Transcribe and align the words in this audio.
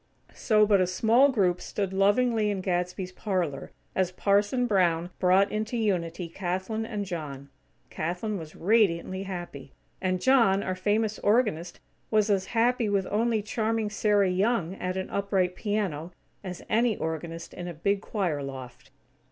So 0.33 0.65
but 0.65 0.81
a 0.81 0.87
small 0.87 1.29
group 1.29 1.61
stood 1.61 1.93
lovingly 1.93 2.49
in 2.49 2.61
Gadsby's 2.61 3.11
parlor, 3.11 3.69
as 3.93 4.11
Parson 4.11 4.65
Brown 4.65 5.11
brought 5.19 5.51
into 5.51 5.77
unity 5.77 6.27
Kathlyn 6.27 6.87
and 6.87 7.05
John. 7.05 7.49
Kathlyn 7.91 8.39
was 8.39 8.55
radiantly 8.55 9.21
happy; 9.25 9.73
and 10.01 10.19
John, 10.19 10.63
our 10.63 10.73
famous 10.73 11.19
organist, 11.19 11.79
was 12.09 12.31
as 12.31 12.45
happy 12.57 12.89
with 12.89 13.05
only 13.11 13.43
charming 13.43 13.91
Sarah 13.91 14.31
Young 14.31 14.73
at 14.77 14.97
an 14.97 15.07
upright 15.11 15.53
piano, 15.55 16.13
as 16.43 16.63
any 16.67 16.97
organist 16.97 17.53
in 17.53 17.67
a 17.67 17.73
big 17.75 18.01
choir 18.01 18.41
loft. 18.41 18.89